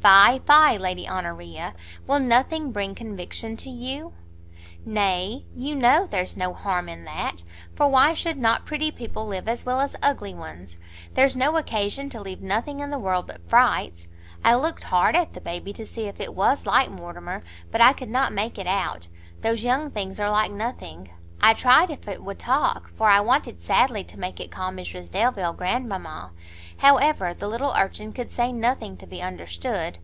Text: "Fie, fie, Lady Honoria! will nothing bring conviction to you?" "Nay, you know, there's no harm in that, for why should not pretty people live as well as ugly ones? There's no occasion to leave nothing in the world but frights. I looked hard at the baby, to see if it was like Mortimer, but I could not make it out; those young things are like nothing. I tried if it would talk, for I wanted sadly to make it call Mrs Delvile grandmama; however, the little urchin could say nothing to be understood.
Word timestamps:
"Fie, 0.00 0.38
fie, 0.46 0.78
Lady 0.78 1.08
Honoria! 1.08 1.74
will 2.06 2.20
nothing 2.20 2.70
bring 2.70 2.94
conviction 2.94 3.56
to 3.58 3.68
you?" 3.68 4.12
"Nay, 4.86 5.44
you 5.56 5.74
know, 5.74 6.06
there's 6.08 6.36
no 6.36 6.54
harm 6.54 6.88
in 6.88 7.04
that, 7.04 7.42
for 7.74 7.88
why 7.88 8.14
should 8.14 8.38
not 8.38 8.64
pretty 8.64 8.92
people 8.92 9.26
live 9.26 9.48
as 9.48 9.66
well 9.66 9.80
as 9.80 9.96
ugly 10.00 10.32
ones? 10.32 10.78
There's 11.14 11.34
no 11.36 11.56
occasion 11.56 12.08
to 12.10 12.20
leave 12.22 12.40
nothing 12.40 12.78
in 12.78 12.90
the 12.90 12.98
world 12.98 13.26
but 13.26 13.46
frights. 13.50 14.06
I 14.44 14.54
looked 14.54 14.84
hard 14.84 15.16
at 15.16 15.34
the 15.34 15.40
baby, 15.42 15.72
to 15.74 15.84
see 15.84 16.06
if 16.06 16.20
it 16.20 16.32
was 16.32 16.64
like 16.64 16.90
Mortimer, 16.92 17.42
but 17.72 17.80
I 17.82 17.92
could 17.92 18.08
not 18.08 18.32
make 18.32 18.56
it 18.56 18.68
out; 18.68 19.08
those 19.42 19.64
young 19.64 19.90
things 19.90 20.20
are 20.20 20.30
like 20.30 20.52
nothing. 20.52 21.10
I 21.40 21.54
tried 21.54 21.90
if 21.90 22.08
it 22.08 22.24
would 22.24 22.38
talk, 22.40 22.90
for 22.96 23.08
I 23.08 23.20
wanted 23.20 23.60
sadly 23.60 24.02
to 24.04 24.18
make 24.18 24.40
it 24.40 24.50
call 24.50 24.72
Mrs 24.72 25.08
Delvile 25.08 25.52
grandmama; 25.52 26.32
however, 26.78 27.32
the 27.32 27.46
little 27.46 27.72
urchin 27.78 28.12
could 28.12 28.32
say 28.32 28.50
nothing 28.52 28.96
to 28.96 29.06
be 29.06 29.22
understood. 29.22 30.00